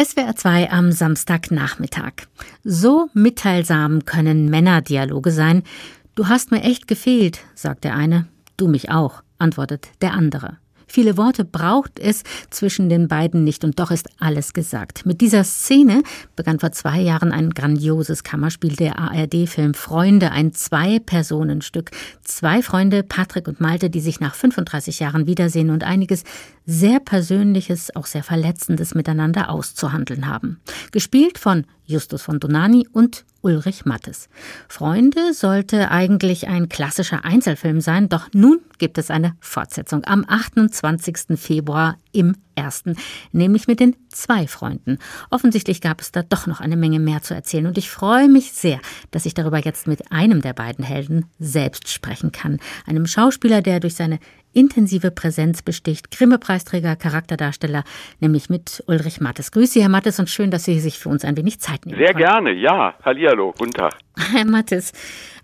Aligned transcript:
SWR 0.00 0.36
2 0.36 0.70
am 0.70 0.92
Samstagnachmittag. 0.92 2.28
So 2.62 3.08
mitteilsam 3.14 4.04
können 4.04 4.48
Männerdialoge 4.48 5.32
sein. 5.32 5.64
Du 6.14 6.28
hast 6.28 6.52
mir 6.52 6.62
echt 6.62 6.86
gefehlt, 6.86 7.40
sagt 7.56 7.82
der 7.82 7.96
eine. 7.96 8.28
Du 8.56 8.68
mich 8.68 8.92
auch, 8.92 9.24
antwortet 9.38 9.88
der 10.00 10.12
andere. 10.12 10.58
Viele 10.86 11.18
Worte 11.18 11.44
braucht 11.44 11.98
es 11.98 12.22
zwischen 12.48 12.88
den 12.88 13.08
beiden 13.08 13.44
nicht 13.44 13.62
und 13.62 13.78
doch 13.78 13.90
ist 13.90 14.08
alles 14.18 14.54
gesagt. 14.54 15.04
Mit 15.04 15.20
dieser 15.20 15.44
Szene 15.44 16.02
begann 16.34 16.60
vor 16.60 16.72
zwei 16.72 17.00
Jahren 17.00 17.30
ein 17.30 17.50
grandioses 17.50 18.24
Kammerspiel, 18.24 18.74
der 18.74 18.98
ARD-Film 18.98 19.74
Freunde, 19.74 20.30
ein 20.30 20.52
Zwei-Personen-Stück. 20.54 21.90
Zwei 22.22 22.62
Freunde, 22.62 23.02
Patrick 23.02 23.48
und 23.48 23.60
Malte, 23.60 23.90
die 23.90 24.00
sich 24.00 24.20
nach 24.20 24.34
35 24.34 25.00
Jahren 25.00 25.26
wiedersehen 25.26 25.70
und 25.70 25.84
einiges 25.84 26.24
sehr 26.70 27.00
Persönliches, 27.00 27.96
auch 27.96 28.04
sehr 28.04 28.22
Verletzendes 28.22 28.94
miteinander 28.94 29.48
auszuhandeln 29.48 30.26
haben. 30.26 30.60
Gespielt 30.92 31.38
von 31.38 31.64
Justus 31.86 32.20
von 32.20 32.40
Donani 32.40 32.86
und 32.92 33.24
Ulrich 33.40 33.86
Mattes. 33.86 34.28
Freunde 34.68 35.32
sollte 35.32 35.90
eigentlich 35.90 36.46
ein 36.46 36.68
klassischer 36.68 37.24
Einzelfilm 37.24 37.80
sein, 37.80 38.10
doch 38.10 38.28
nun 38.34 38.60
gibt 38.76 38.98
es 38.98 39.10
eine 39.10 39.34
Fortsetzung 39.40 40.04
am 40.04 40.26
28. 40.28 41.38
Februar 41.38 41.96
im 42.12 42.36
ersten, 42.54 42.96
nämlich 43.32 43.66
mit 43.66 43.80
den 43.80 43.96
zwei 44.10 44.46
Freunden. 44.46 44.98
Offensichtlich 45.30 45.80
gab 45.80 46.02
es 46.02 46.12
da 46.12 46.22
doch 46.22 46.46
noch 46.46 46.60
eine 46.60 46.76
Menge 46.76 47.00
mehr 47.00 47.22
zu 47.22 47.32
erzählen 47.32 47.66
und 47.66 47.78
ich 47.78 47.88
freue 47.88 48.28
mich 48.28 48.52
sehr, 48.52 48.80
dass 49.10 49.24
ich 49.24 49.32
darüber 49.32 49.58
jetzt 49.58 49.86
mit 49.86 50.12
einem 50.12 50.42
der 50.42 50.52
beiden 50.52 50.84
Helden 50.84 51.24
selbst 51.38 51.88
sprechen 51.88 52.32
kann. 52.32 52.58
Einem 52.86 53.06
Schauspieler, 53.06 53.62
der 53.62 53.80
durch 53.80 53.94
seine 53.94 54.18
intensive 54.58 55.12
Präsenz 55.12 55.62
besticht. 55.62 56.10
Grimme-Preisträger, 56.10 56.96
Charakterdarsteller, 56.96 57.84
nämlich 58.18 58.50
mit 58.50 58.82
Ulrich 58.88 59.20
Mattes. 59.20 59.52
Grüße 59.52 59.74
Sie, 59.74 59.82
Herr 59.82 59.88
Mattes, 59.88 60.18
und 60.18 60.28
schön, 60.28 60.50
dass 60.50 60.64
Sie 60.64 60.80
sich 60.80 60.98
für 60.98 61.08
uns 61.08 61.24
ein 61.24 61.36
wenig 61.36 61.60
Zeit 61.60 61.86
nehmen. 61.86 61.98
Sehr 61.98 62.12
gerne, 62.12 62.52
ja. 62.52 62.94
Hallihallo, 63.04 63.54
guten 63.56 63.70
Tag. 63.70 63.94
Herr 64.32 64.44
Mattes, 64.44 64.92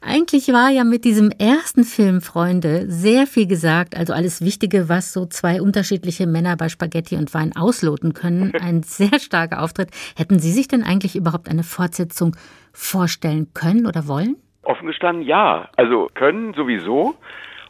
eigentlich 0.00 0.48
war 0.48 0.70
ja 0.70 0.82
mit 0.82 1.04
diesem 1.04 1.30
ersten 1.30 1.84
Film 1.84 2.20
Freunde 2.20 2.90
sehr 2.90 3.28
viel 3.28 3.46
gesagt, 3.46 3.96
also 3.96 4.12
alles 4.12 4.44
Wichtige, 4.44 4.88
was 4.88 5.12
so 5.12 5.26
zwei 5.26 5.62
unterschiedliche 5.62 6.26
Männer 6.26 6.56
bei 6.56 6.68
Spaghetti 6.68 7.14
und 7.14 7.32
Wein 7.34 7.52
ausloten 7.56 8.14
können. 8.14 8.52
Ein 8.60 8.82
sehr 8.82 9.20
starker 9.20 9.62
Auftritt. 9.62 9.90
Hätten 10.16 10.40
Sie 10.40 10.50
sich 10.50 10.66
denn 10.66 10.82
eigentlich 10.82 11.14
überhaupt 11.14 11.48
eine 11.48 11.62
Fortsetzung 11.62 12.36
vorstellen 12.72 13.54
können 13.54 13.86
oder 13.86 14.08
wollen? 14.08 14.36
Offen 14.64 14.88
gestanden 14.88 15.22
ja. 15.22 15.68
Also 15.76 16.08
können 16.14 16.52
sowieso. 16.54 17.14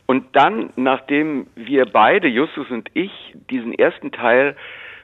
Und 0.07 0.37
dann, 0.37 0.71
nachdem 0.77 1.47
wir 1.55 1.87
beide, 1.87 2.29
Justus 2.29 2.71
und 2.71 2.91
ich, 2.95 3.11
diesen 3.51 3.73
ersten 3.73 4.13
Teil 4.13 4.57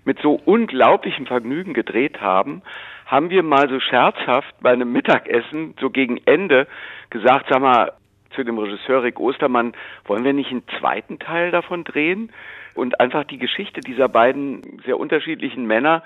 mit 0.05 0.19
so 0.21 0.41
unglaublichem 0.45 1.27
Vergnügen 1.27 1.75
gedreht 1.75 2.21
haben, 2.21 2.63
haben 3.07 3.31
wir 3.31 3.43
mal 3.43 3.69
so 3.69 3.81
scherzhaft 3.81 4.55
bei 4.61 4.73
einem 4.73 4.93
Mittagessen 4.93 5.75
so 5.81 5.91
gegen 5.91 6.19
Ende 6.27 6.67
gesagt, 7.11 7.47
sag 7.51 7.61
mal, 7.61 7.93
zu 8.35 8.45
dem 8.45 8.59
Regisseur 8.59 9.03
Rick 9.03 9.19
Ostermann, 9.19 9.73
wollen 10.05 10.25
wir 10.25 10.33
nicht 10.33 10.51
einen 10.51 10.63
zweiten 10.79 11.19
Teil 11.19 11.51
davon 11.51 11.85
drehen? 11.85 12.31
Und 12.75 13.01
einfach 13.01 13.25
die 13.25 13.39
Geschichte 13.39 13.81
dieser 13.81 14.09
beiden 14.09 14.81
sehr 14.87 14.99
unterschiedlichen 14.99 15.67
Männer, 15.67 16.05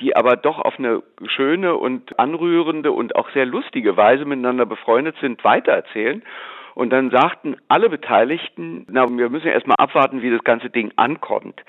die 0.00 0.14
aber 0.14 0.36
doch 0.36 0.60
auf 0.60 0.78
eine 0.78 1.02
schöne 1.26 1.74
und 1.74 2.18
anrührende 2.18 2.92
und 2.92 3.16
auch 3.16 3.30
sehr 3.30 3.46
lustige 3.46 3.96
Weise 3.96 4.24
miteinander 4.24 4.66
befreundet 4.66 5.16
sind, 5.20 5.42
weitererzählen. 5.42 6.22
Und 6.74 6.90
dann 6.90 7.10
sagten 7.10 7.56
alle 7.68 7.88
Beteiligten, 7.88 8.86
na, 8.88 9.08
wir 9.08 9.30
müssen 9.30 9.48
erstmal 9.48 9.76
abwarten, 9.78 10.22
wie 10.22 10.30
das 10.30 10.44
ganze 10.44 10.70
Ding 10.70 10.92
ankommt. 10.96 11.62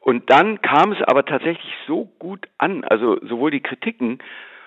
Und 0.00 0.30
dann 0.30 0.62
kam 0.62 0.92
es 0.92 1.02
aber 1.02 1.24
tatsächlich 1.24 1.74
so 1.86 2.08
gut 2.18 2.46
an, 2.58 2.84
also 2.84 3.18
sowohl 3.26 3.50
die 3.50 3.62
Kritiken 3.62 4.20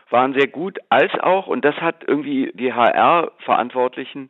waren 0.10 0.34
sehr 0.34 0.48
gut, 0.48 0.80
als 0.90 1.14
auch, 1.20 1.48
und 1.48 1.64
das 1.64 1.76
hat 1.78 2.04
irgendwie 2.06 2.52
die 2.56 2.74
HR-Verantwortlichen 2.74 4.30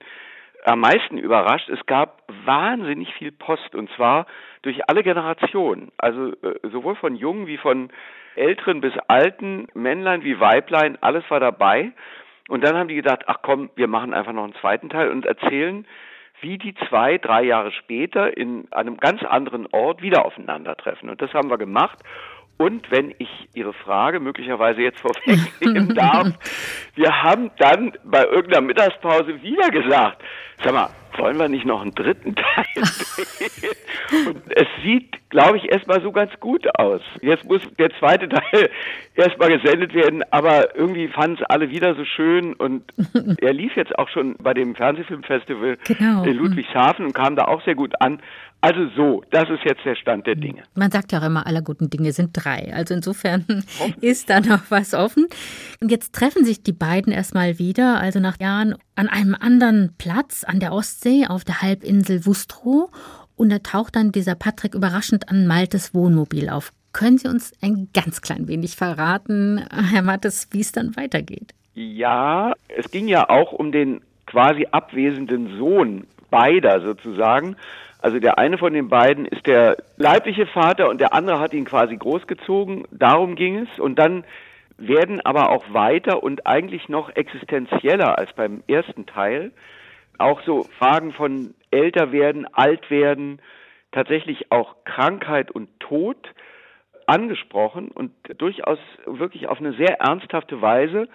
am 0.66 0.82
meisten 0.82 1.18
überrascht, 1.18 1.70
es 1.70 1.84
gab 1.86 2.22
wahnsinnig 2.46 3.14
viel 3.14 3.32
Post 3.32 3.76
und 3.76 3.90
zwar 3.96 4.28
durch 4.62 4.88
alle 4.90 5.04
Generationen, 5.04 5.92
also 5.98 6.34
äh, 6.44 6.60
sowohl 6.64 6.96
von 6.96 7.16
Jungen 7.16 7.48
wie 7.48 7.58
von 7.58 7.90
Älteren 8.36 8.82
bis 8.82 8.94
Alten, 9.08 9.68
Männlein 9.74 10.24
wie 10.24 10.40
Weiblein, 10.40 10.98
alles 11.02 11.24
war 11.30 11.40
dabei. 11.40 11.92
Und 12.50 12.64
dann 12.64 12.76
haben 12.76 12.90
die 12.90 12.96
gedacht, 12.96 13.24
ach 13.28 13.38
komm, 13.44 13.70
wir 13.76 13.88
machen 13.88 14.14
einfach 14.14 14.34
noch 14.34 14.44
einen 14.44 14.56
zweiten 14.56 14.90
Teil 14.90 15.10
und 15.10 15.26
erzählen, 15.26 15.86
wie 16.42 16.58
die 16.58 16.74
zwei, 16.90 17.18
drei 17.18 17.44
Jahre 17.44 17.72
später 17.72 18.36
in 18.36 18.68
einem 18.72 18.98
ganz 18.98 19.24
anderen 19.24 19.68
Ort 19.68 20.02
wieder 20.02 20.26
aufeinandertreffen. 20.26 21.10
Und 21.10 21.22
das 21.22 21.34
haben 21.34 21.50
wir 21.50 21.58
gemacht. 21.58 22.00
Und 22.62 22.92
wenn 22.92 23.16
ich 23.20 23.30
Ihre 23.54 23.72
Frage 23.72 24.20
möglicherweise 24.20 24.82
jetzt 24.82 25.00
vorwegnehmen 25.00 25.96
darf, 25.96 26.28
wir 26.94 27.24
haben 27.24 27.52
dann 27.58 27.94
bei 28.04 28.26
irgendeiner 28.26 28.60
Mittagspause 28.60 29.42
wieder 29.42 29.70
gesagt, 29.70 30.22
sag 30.62 30.74
mal, 30.74 30.90
wollen 31.18 31.40
wir 31.40 31.48
nicht 31.48 31.66
noch 31.66 31.82
einen 31.82 31.96
dritten 31.96 32.36
Teil 32.36 32.66
drehen? 32.76 34.28
Und 34.28 34.42
es 34.50 34.68
sieht, 34.84 35.18
glaube 35.30 35.58
ich, 35.58 35.72
erstmal 35.72 36.02
so 36.02 36.12
ganz 36.12 36.38
gut 36.42 36.68
aus. 36.78 37.02
Jetzt 37.22 37.46
muss 37.46 37.62
der 37.78 37.92
zweite 37.98 38.28
Teil 38.28 38.70
erstmal 39.16 39.58
gesendet 39.58 39.94
werden, 39.94 40.24
aber 40.32 40.76
irgendwie 40.76 41.08
fanden 41.08 41.38
es 41.40 41.44
alle 41.50 41.70
wieder 41.70 41.96
so 41.96 42.04
schön 42.04 42.56
und 42.56 42.84
er 43.42 43.54
lief 43.54 43.78
jetzt 43.78 43.98
auch 43.98 44.10
schon 44.10 44.36
bei 44.38 44.54
dem 44.54 44.76
Fernsehfilmfestival 44.76 45.78
genau. 45.86 46.24
in 46.24 46.36
Ludwigshafen 46.36 47.06
und 47.06 47.14
kam 47.14 47.38
da 47.38 47.46
auch 47.46 47.64
sehr 47.64 47.76
gut 47.76 47.94
an. 48.02 48.22
Also 48.62 48.88
so, 48.96 49.24
das 49.32 49.50
ist 49.50 49.64
jetzt 49.64 49.86
der 49.86 49.96
Stand 49.96 50.28
der 50.28 50.36
Dinge. 50.36 50.64
Man 50.76 50.92
sagt 50.92 51.14
ja 51.14 51.20
auch 51.20 51.26
immer, 51.26 51.48
aller 51.48 51.62
guten 51.62 51.90
Dinge 51.90 52.12
sind 52.12 52.32
drei. 52.34 52.74
Also 52.74 52.94
insofern 52.94 53.46
ist 54.02 54.30
da 54.30 54.42
noch 54.42 54.64
was 54.70 54.94
offen. 54.94 55.28
Und 55.80 55.92
jetzt 55.92 56.14
treffen 56.14 56.44
sich 56.44 56.62
die 56.62 56.74
beiden 56.74 57.14
erstmal 57.14 57.58
wieder, 57.58 58.02
also 58.02 58.20
nach 58.20 58.40
Jahren, 58.40 58.76
an 58.96 59.08
einem 59.08 59.36
anderen 59.40 59.96
Platz 59.98 60.44
an 60.44 60.60
der 60.60 60.74
Ostsee 60.74 61.26
auf 61.28 61.46
der 61.46 61.62
Halbinsel 61.62 62.26
Wustrow. 62.26 62.90
Und 63.38 63.50
da 63.50 63.60
taucht 63.60 63.96
dann 63.96 64.12
dieser 64.12 64.36
Patrick 64.36 64.76
überraschend 64.76 65.30
an 65.30 65.48
Maltes 65.48 65.94
Wohnmobil 65.94 66.50
auf. 66.50 66.74
Können 66.92 67.18
Sie 67.18 67.30
uns 67.30 67.54
ein 67.62 67.88
ganz 67.94 68.22
klein 68.22 68.50
wenig 68.50 68.76
verraten, 68.76 69.64
Herr 69.72 70.02
Mattes, 70.02 70.50
wie 70.52 70.60
es 70.60 70.74
dann 70.74 70.98
weitergeht? 70.98 71.54
Ja, 71.76 72.54
es 72.68 72.92
ging 72.92 73.08
ja 73.08 73.30
auch 73.30 73.54
um 73.54 73.72
den 73.72 74.02
quasi 74.26 74.68
abwesenden 74.70 75.58
Sohn 75.58 76.08
beider 76.30 76.82
sozusagen. 76.82 77.56
Also 78.02 78.20
der 78.20 78.38
eine 78.38 78.58
von 78.58 78.74
den 78.74 78.88
beiden 78.88 79.26
ist 79.26 79.46
der 79.46 79.78
leibliche 79.98 80.48
Vater 80.48 80.90
und 80.90 81.02
der 81.02 81.14
andere 81.14 81.40
hat 81.40 81.54
ihn 81.54 81.66
quasi 81.66 81.98
großgezogen. 81.98 82.86
Darum 82.92 83.36
ging 83.36 83.58
es. 83.58 83.80
Und 83.80 84.00
dann 84.00 84.24
werden 84.78 85.20
aber 85.26 85.50
auch 85.50 85.74
weiter 85.74 86.24
und 86.24 86.48
eigentlich 86.48 86.88
noch 86.88 87.14
existenzieller 87.16 88.18
als 88.18 88.32
beim 88.34 88.64
ersten 88.68 89.06
Teil 89.06 89.52
auch 90.18 90.42
so 90.46 90.64
Fragen 90.78 91.14
von 91.14 91.54
älter 91.72 92.12
werden, 92.12 92.46
alt 92.54 92.90
werden, 92.90 93.42
tatsächlich 93.92 94.52
auch 94.52 94.76
Krankheit 94.86 95.52
und 95.52 95.80
Tod 95.80 96.18
angesprochen 97.06 97.90
und 97.90 98.12
durchaus 98.38 98.80
wirklich 99.06 99.48
auf 99.48 99.60
eine 99.60 99.74
sehr 99.74 100.00
ernsthafte 100.00 100.62
Weise. 100.62 101.08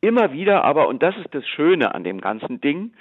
Immer 0.00 0.32
wieder 0.32 0.64
aber, 0.64 0.88
und 0.88 1.02
das 1.02 1.16
ist 1.16 1.34
das 1.34 1.46
Schöne 1.46 1.94
an 1.94 2.04
dem 2.04 2.20
ganzen 2.20 2.60
Ding, 2.60 2.92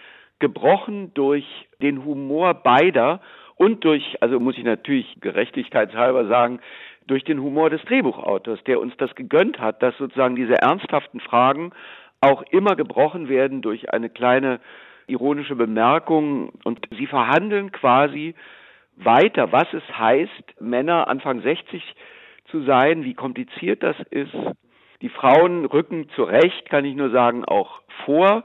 gebrochen 0.44 1.14
durch 1.14 1.46
den 1.82 2.04
Humor 2.04 2.54
beider 2.54 3.22
und 3.56 3.86
durch, 3.86 4.18
also 4.20 4.42
muss 4.42 4.58
ich 4.58 4.66
natürlich 4.66 5.22
gerechtigkeitshalber 5.22 6.28
sagen, 6.28 6.60
durch 7.08 7.24
den 7.24 7.42
Humor 7.42 7.70
des 7.70 7.82
Drehbuchautors, 7.86 8.62
der 8.66 8.82
uns 8.82 8.94
das 8.98 9.16
gegönnt 9.16 9.58
hat, 9.60 9.82
dass 9.82 9.98
sozusagen 9.98 10.36
diese 10.36 10.56
ernsthaften 10.56 11.22
Fragen 11.22 11.72
auch 12.20 12.42
immer 12.52 12.76
gebrochen 12.76 13.30
werden 13.30 13.62
durch 13.62 13.94
eine 13.94 14.10
kleine 14.10 14.60
ironische 15.08 15.56
Bemerkung 15.56 16.50
und 16.66 16.82
sie 16.98 17.08
verhandeln 17.08 17.72
quasi 17.72 18.36
weiter, 18.98 19.54
was 19.54 19.72
es 19.72 19.98
heißt, 19.98 20.60
Männer 20.60 21.08
Anfang 21.08 21.42
60 21.42 21.82
zu 22.52 22.64
sein, 22.64 23.06
wie 23.06 23.14
kompliziert 23.14 23.82
das 23.82 23.96
ist. 24.10 24.36
Die 25.02 25.10
Frauen 25.10 25.64
rücken 25.64 26.10
zurecht, 26.18 26.70
kann 26.70 26.84
ich 26.84 26.96
nur 26.96 27.12
sagen, 27.12 27.46
auch 27.46 27.80
vor 28.04 28.44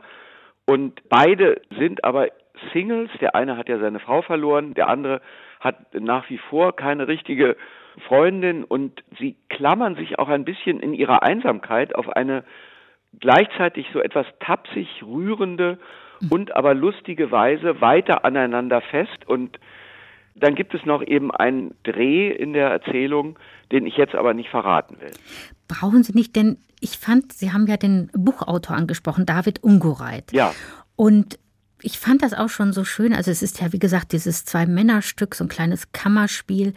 und 0.69 1.09
beide 1.09 1.63
sind 1.79 2.05
aber 2.05 2.29
Singles. 2.75 3.09
Der 3.23 3.35
eine 3.35 3.57
hat 3.57 3.71
ja 3.71 3.79
seine 3.79 4.01
Frau 4.01 4.21
verloren, 4.21 4.75
der 4.75 4.89
andere 4.89 5.23
hat 5.61 5.95
nach 5.95 6.29
wie 6.29 6.37
vor 6.37 6.77
keine 6.77 7.09
richtige 7.09 7.57
Freundin 8.07 8.65
und 8.65 9.03
sie 9.19 9.35
klammern 9.49 9.97
sich 9.97 10.19
auch 10.19 10.29
ein 10.29 10.45
bisschen 10.45 10.81
in 10.81 10.93
ihrer 10.93 11.23
Einsamkeit 11.23 11.95
auf 11.95 12.11
eine 12.11 12.45
gleichzeitig 13.19 13.87
so 13.95 14.01
etwas 14.01 14.27
tapsig 14.41 15.03
rührende 15.03 15.79
und 16.29 16.55
aber 16.55 16.75
lustige 16.75 17.31
Weise 17.31 17.81
weiter 17.81 18.27
aneinander 18.27 18.83
fest 18.83 19.27
und 19.27 19.59
dann 20.35 20.55
gibt 20.55 20.75
es 20.75 20.85
noch 20.85 21.03
eben 21.03 21.31
einen 21.31 21.77
Dreh 21.83 22.31
in 22.31 22.53
der 22.53 22.69
Erzählung, 22.69 23.39
den 23.73 23.87
ich 23.87 23.97
jetzt 23.97 24.15
aber 24.15 24.35
nicht 24.35 24.51
verraten 24.51 25.01
will. 25.01 25.13
Brauchen 25.67 26.03
Sie 26.03 26.13
nicht, 26.13 26.37
denn 26.37 26.59
ich 26.81 26.99
fand, 26.99 27.33
Sie 27.33 27.53
haben 27.53 27.67
ja 27.67 27.77
den 27.77 28.11
Buchautor 28.13 28.77
angesprochen, 28.77 29.27
David 29.27 29.63
Ungureit. 29.63 30.33
Ja. 30.33 30.55
Und 30.97 31.39
ich 31.83 31.99
fand 31.99 32.23
das 32.23 32.35
auch 32.35 32.49
schon 32.49 32.73
so 32.73 32.85
schön. 32.85 33.13
Also 33.13 33.31
es 33.31 33.43
ist 33.43 33.61
ja, 33.61 33.73
wie 33.73 33.79
gesagt, 33.79 34.13
dieses 34.13 34.45
Zwei-Männer-Stück, 34.45 35.35
so 35.35 35.45
ein 35.45 35.49
kleines 35.49 35.93
Kammerspiel. 35.93 36.75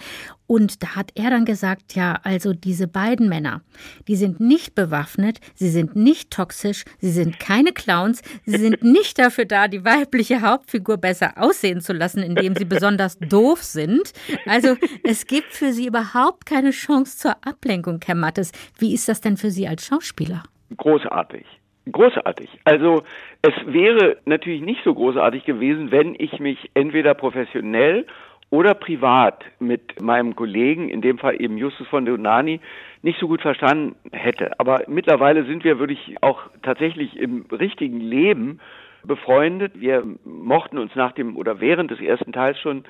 Und 0.48 0.83
da 0.83 0.95
hat 0.95 1.12
er 1.15 1.30
dann 1.30 1.45
gesagt, 1.45 1.95
ja, 1.95 2.19
also 2.24 2.53
diese 2.53 2.88
beiden 2.88 3.30
Männer, 3.30 3.62
die 4.07 4.18
sind 4.18 4.39
nicht 4.42 4.75
bewaffnet, 4.75 5.39
sie 5.56 5.69
sind 5.69 5.95
nicht 5.95 6.30
toxisch, 6.30 6.83
sie 7.00 7.12
sind 7.12 7.39
keine 7.39 7.71
Clowns, 7.71 8.21
sie 8.45 8.57
sind 8.57 8.83
nicht 8.83 9.18
dafür 9.18 9.45
da, 9.45 9.69
die 9.69 9.86
weibliche 9.86 10.42
Hauptfigur 10.42 10.98
besser 10.98 11.33
aussehen 11.38 11.80
zu 11.80 11.94
lassen, 11.94 12.21
indem 12.21 12.56
sie 12.56 12.65
besonders 12.65 13.18
doof 13.19 13.63
sind. 13.63 14.12
Also 14.45 14.75
es 15.03 15.25
gibt 15.25 15.53
für 15.53 15.71
sie 15.71 15.88
überhaupt 15.88 16.45
keine 16.45 16.71
Chance 16.71 17.18
zur 17.18 17.48
Ablenkung, 17.48 18.01
Herr 18.06 18.15
Mattes. 18.15 18.51
Wie 18.77 18.94
ist 18.94 19.07
das 19.07 19.21
denn 19.21 19.38
für 19.38 19.51
Sie 19.51 19.68
als 19.68 19.86
Schauspieler? 19.86 20.44
Großartig. 20.75 21.45
Großartig. 21.91 22.49
Also 22.63 23.03
es 23.41 23.53
wäre 23.65 24.17
natürlich 24.25 24.61
nicht 24.61 24.83
so 24.83 24.93
großartig 24.93 25.45
gewesen, 25.45 25.91
wenn 25.91 26.15
ich 26.17 26.39
mich 26.39 26.69
entweder 26.73 27.13
professionell 27.13 28.05
oder 28.49 28.73
privat 28.73 29.43
mit 29.59 30.01
meinem 30.01 30.35
Kollegen, 30.35 30.89
in 30.89 31.01
dem 31.01 31.17
Fall 31.17 31.41
eben 31.41 31.57
Justus 31.57 31.88
von 31.88 32.05
Donani, 32.05 32.59
nicht 33.01 33.19
so 33.19 33.27
gut 33.27 33.41
verstanden 33.41 33.95
hätte. 34.11 34.59
Aber 34.59 34.83
mittlerweile 34.88 35.45
sind 35.45 35.63
wir, 35.63 35.79
würde 35.79 35.93
ich 35.93 36.21
auch 36.21 36.41
tatsächlich 36.61 37.17
im 37.17 37.45
richtigen 37.51 37.99
Leben 38.01 38.59
befreundet. 39.03 39.79
Wir 39.79 40.03
mochten 40.25 40.77
uns 40.77 40.93
nach 40.95 41.13
dem 41.13 41.38
oder 41.38 41.59
während 41.61 41.91
des 41.91 42.01
ersten 42.01 42.33
Teils 42.33 42.59
schon 42.59 42.83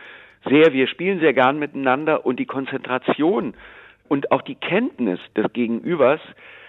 sehr, 0.50 0.74
wir 0.74 0.88
spielen 0.88 1.20
sehr 1.20 1.34
gern 1.34 1.60
miteinander 1.60 2.26
und 2.26 2.40
die 2.40 2.48
Konzentration 2.48 3.54
und 4.08 4.32
auch 4.32 4.42
die 4.42 4.56
Kenntnis 4.56 5.20
des 5.38 5.54
Gegenübers 5.54 6.20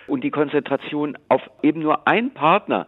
und 0.07 0.25
die 0.25 0.31
Konzentration 0.31 1.17
auf 1.29 1.43
eben 1.63 1.81
nur 1.81 2.07
einen 2.07 2.33
Partner, 2.33 2.87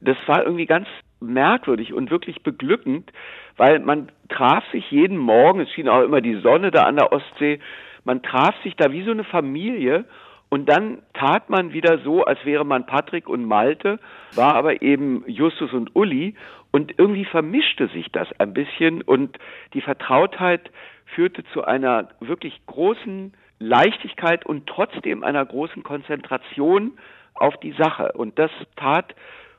das 0.00 0.16
war 0.26 0.44
irgendwie 0.44 0.66
ganz 0.66 0.86
merkwürdig 1.20 1.92
und 1.92 2.10
wirklich 2.10 2.42
beglückend, 2.42 3.10
weil 3.56 3.78
man 3.80 4.10
traf 4.28 4.64
sich 4.72 4.90
jeden 4.90 5.16
Morgen, 5.16 5.60
es 5.60 5.70
schien 5.70 5.88
auch 5.88 6.02
immer 6.02 6.20
die 6.20 6.40
Sonne 6.40 6.70
da 6.70 6.84
an 6.84 6.96
der 6.96 7.12
Ostsee, 7.12 7.60
man 8.04 8.22
traf 8.22 8.54
sich 8.62 8.76
da 8.76 8.92
wie 8.92 9.02
so 9.02 9.10
eine 9.10 9.24
Familie 9.24 10.04
und 10.48 10.68
dann 10.68 10.98
tat 11.14 11.50
man 11.50 11.72
wieder 11.72 11.98
so, 11.98 12.24
als 12.24 12.44
wäre 12.44 12.64
man 12.64 12.86
Patrick 12.86 13.28
und 13.28 13.44
Malte, 13.44 13.98
war 14.34 14.54
aber 14.54 14.82
eben 14.82 15.24
Justus 15.26 15.72
und 15.72 15.96
Uli 15.96 16.34
und 16.70 16.94
irgendwie 16.98 17.24
vermischte 17.24 17.88
sich 17.88 18.12
das 18.12 18.28
ein 18.38 18.52
bisschen 18.52 19.02
und 19.02 19.38
die 19.74 19.80
Vertrautheit 19.80 20.70
führte 21.06 21.44
zu 21.52 21.64
einer 21.64 22.08
wirklich 22.20 22.60
großen 22.66 23.32
Leichtigkeit 23.58 24.44
und 24.46 24.66
trotzdem 24.66 25.24
einer 25.24 25.44
großen 25.44 25.82
Konzentration 25.82 26.98
auf 27.34 27.56
die 27.58 27.72
Sache. 27.72 28.12
Und 28.12 28.38
das 28.38 28.50
tat, 28.76 29.14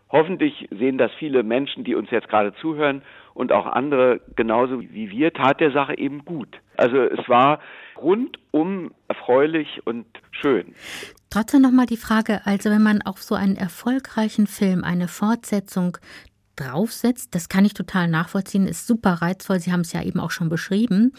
hoffentlich 0.10 0.68
sehen 0.72 0.98
das 0.98 1.12
viele 1.20 1.44
Menschen, 1.44 1.84
die 1.84 1.96
uns 1.96 2.10
jetzt 2.12 2.30
gerade 2.30 2.54
zuhören 2.56 3.02
und 3.34 3.52
auch 3.52 3.66
andere 3.68 4.22
genauso 4.36 4.82
wie 4.82 5.12
wir, 5.12 5.34
tat 5.34 5.60
der 5.60 5.72
Sache 5.72 5.98
eben 5.98 6.26
gut. 6.26 6.50
Also 6.76 6.98
es 6.98 7.28
war 7.30 7.60
rundum 7.96 8.92
erfreulich 9.08 9.82
und 9.86 10.06
schön. 10.32 10.74
Trotzdem 11.30 11.62
nochmal 11.62 11.86
die 11.88 11.98
Frage, 11.98 12.42
also 12.46 12.70
wenn 12.70 12.82
man 12.82 13.02
auf 13.02 13.22
so 13.22 13.36
einen 13.36 13.56
erfolgreichen 13.56 14.48
Film 14.48 14.84
eine 14.84 15.08
Fortsetzung 15.08 15.98
draufsetzt, 16.56 17.36
das 17.36 17.50
kann 17.50 17.66
ich 17.66 17.74
total 17.74 18.08
nachvollziehen, 18.08 18.68
ist 18.68 18.88
super 18.88 19.14
reizvoll, 19.22 19.60
Sie 19.60 19.72
haben 19.72 19.82
es 19.82 19.94
ja 19.94 20.02
eben 20.02 20.20
auch 20.20 20.32
schon 20.32 20.50
beschrieben. 20.50 21.14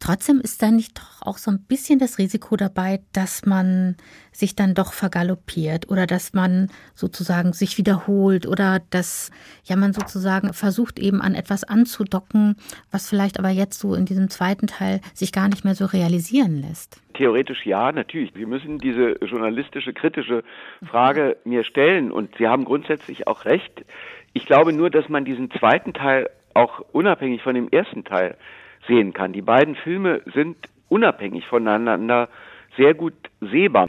Trotzdem 0.00 0.40
ist 0.40 0.62
da 0.62 0.70
nicht 0.70 0.98
doch 0.98 1.26
auch 1.26 1.36
so 1.36 1.50
ein 1.50 1.62
bisschen 1.68 1.98
das 1.98 2.16
Risiko 2.16 2.56
dabei, 2.56 3.00
dass 3.12 3.44
man 3.44 3.96
sich 4.32 4.56
dann 4.56 4.74
doch 4.74 4.94
vergaloppiert 4.94 5.90
oder 5.90 6.06
dass 6.06 6.32
man 6.32 6.68
sozusagen 6.94 7.52
sich 7.52 7.76
wiederholt 7.76 8.46
oder 8.46 8.80
dass 8.90 9.30
ja 9.62 9.76
man 9.76 9.92
sozusagen 9.92 10.54
versucht 10.54 10.98
eben 10.98 11.20
an 11.20 11.34
etwas 11.34 11.64
anzudocken, 11.64 12.56
was 12.90 13.10
vielleicht 13.10 13.38
aber 13.38 13.50
jetzt 13.50 13.78
so 13.78 13.94
in 13.94 14.06
diesem 14.06 14.30
zweiten 14.30 14.66
Teil 14.66 15.02
sich 15.12 15.32
gar 15.32 15.48
nicht 15.48 15.66
mehr 15.66 15.74
so 15.74 15.84
realisieren 15.84 16.62
lässt. 16.62 17.02
Theoretisch 17.12 17.66
ja, 17.66 17.92
natürlich. 17.92 18.34
Wir 18.34 18.46
müssen 18.46 18.78
diese 18.78 19.22
journalistische, 19.22 19.92
kritische 19.92 20.44
Frage 20.82 21.36
mir 21.44 21.62
stellen 21.62 22.10
und 22.10 22.34
Sie 22.38 22.48
haben 22.48 22.64
grundsätzlich 22.64 23.26
auch 23.26 23.44
recht. 23.44 23.84
Ich 24.32 24.46
glaube 24.46 24.72
nur, 24.72 24.88
dass 24.88 25.10
man 25.10 25.26
diesen 25.26 25.50
zweiten 25.50 25.92
Teil 25.92 26.30
auch 26.54 26.80
unabhängig 26.92 27.42
von 27.42 27.54
dem 27.54 27.68
ersten 27.68 28.04
Teil 28.04 28.36
sehen 28.86 29.12
kann. 29.12 29.32
Die 29.32 29.42
beiden 29.42 29.74
Filme 29.76 30.22
sind 30.34 30.56
unabhängig 30.88 31.46
voneinander 31.46 32.28
sehr 32.76 32.94
gut 32.94 33.14
sehbar. 33.40 33.88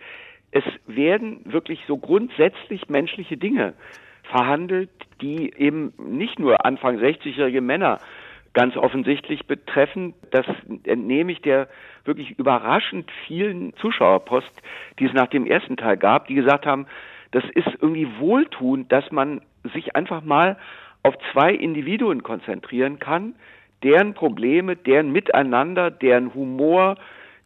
Es 0.52 0.64
werden 0.86 1.42
wirklich 1.46 1.80
so 1.88 1.98
grundsätzlich 1.98 2.90
menschliche 2.90 3.38
Dinge 3.38 3.74
verhandelt, 4.24 4.90
die 5.22 5.54
eben 5.58 5.94
nicht 5.98 6.40
nur 6.40 6.66
Anfang 6.66 6.98
60-jährige 6.98 7.62
Männer 7.62 8.00
ganz 8.54 8.76
offensichtlich 8.76 9.46
betreffen. 9.46 10.14
Das 10.32 10.46
entnehme 10.84 11.32
ich 11.32 11.42
der 11.42 11.68
wirklich 12.04 12.32
überraschend 12.38 13.10
vielen 13.28 13.74
Zuschauerpost, 13.78 14.52
die 15.00 15.06
es 15.06 15.14
nach 15.14 15.28
dem 15.28 15.46
ersten 15.46 15.78
Teil 15.78 15.98
gab, 15.98 16.28
die 16.28 16.36
gesagt 16.36 16.66
haben, 16.66 16.88
das 17.32 17.44
ist 17.54 17.70
irgendwie 17.80 18.08
wohltuend, 18.20 18.92
dass 18.92 19.10
man 19.12 19.42
sich 19.74 19.96
einfach 19.96 20.22
mal 20.22 20.58
auf 21.04 21.16
zwei 21.32 21.54
Individuen 21.54 22.24
konzentrieren 22.24 23.00
kann, 23.00 23.36
deren 23.84 24.14
Probleme, 24.14 24.76
deren 24.76 25.12
Miteinander, 25.12 25.92
deren 25.92 26.34
Humor, 26.34 26.98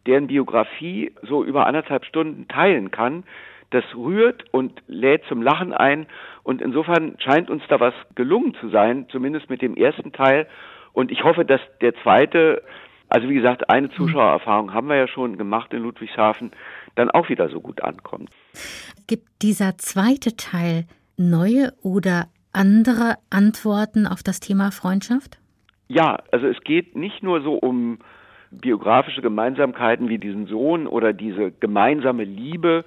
deren 0.06 0.26
Biografie 0.28 1.12
so 1.22 1.44
über 1.44 1.66
anderthalb 1.66 2.04
Stunden 2.04 2.48
teilen 2.48 2.90
kann. 2.90 3.24
Das 3.70 3.84
rührt 3.96 4.44
und 4.52 4.80
lädt 4.86 5.24
zum 5.28 5.42
Lachen 5.42 5.72
ein. 5.72 6.06
Und 6.44 6.62
insofern 6.62 7.16
scheint 7.18 7.50
uns 7.50 7.62
da 7.68 7.80
was 7.80 7.94
gelungen 8.14 8.54
zu 8.60 8.68
sein, 8.68 9.06
zumindest 9.10 9.50
mit 9.50 9.62
dem 9.62 9.76
ersten 9.76 10.12
Teil. 10.12 10.46
Und 10.92 11.10
ich 11.10 11.24
hoffe, 11.24 11.44
dass 11.44 11.60
der 11.80 11.94
zweite, 12.02 12.62
also 13.08 13.28
wie 13.28 13.34
gesagt, 13.34 13.68
eine 13.68 13.90
Zuschauererfahrung 13.90 14.72
haben 14.72 14.88
wir 14.88 14.96
ja 14.96 15.08
schon 15.08 15.36
gemacht 15.36 15.72
in 15.72 15.82
Ludwigshafen, 15.82 16.52
dann 16.94 17.10
auch 17.10 17.28
wieder 17.28 17.48
so 17.48 17.60
gut 17.60 17.82
ankommt. 17.82 18.30
Gibt 19.08 19.42
dieser 19.42 19.76
zweite 19.78 20.36
Teil 20.36 20.86
neue 21.16 21.72
oder 21.82 22.28
andere 22.52 23.16
Antworten 23.30 24.06
auf 24.06 24.22
das 24.22 24.40
Thema 24.40 24.70
Freundschaft? 24.70 25.38
Ja, 25.88 26.18
also 26.32 26.46
es 26.46 26.60
geht 26.62 26.96
nicht 26.96 27.22
nur 27.22 27.42
so 27.42 27.54
um 27.54 27.98
biografische 28.50 29.22
Gemeinsamkeiten 29.22 30.08
wie 30.08 30.18
diesen 30.18 30.46
Sohn 30.46 30.86
oder 30.86 31.12
diese 31.12 31.52
gemeinsame 31.52 32.24
Liebe 32.24 32.84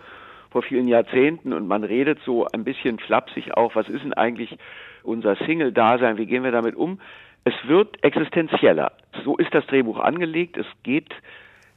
vor 0.51 0.63
vielen 0.63 0.87
Jahrzehnten 0.87 1.53
und 1.53 1.67
man 1.67 1.83
redet 1.83 2.19
so 2.25 2.47
ein 2.47 2.63
bisschen 2.63 2.99
flapsig 2.99 3.55
auch, 3.55 3.75
was 3.75 3.87
ist 3.87 4.03
denn 4.03 4.13
eigentlich 4.13 4.57
unser 5.03 5.35
Single-Dasein, 5.35 6.17
wie 6.17 6.25
gehen 6.25 6.43
wir 6.43 6.51
damit 6.51 6.75
um? 6.75 6.99
Es 7.43 7.53
wird 7.67 8.03
existenzieller. 8.03 8.91
So 9.23 9.37
ist 9.37 9.53
das 9.53 9.65
Drehbuch 9.67 9.99
angelegt. 9.99 10.57
Es 10.57 10.67
geht 10.83 11.13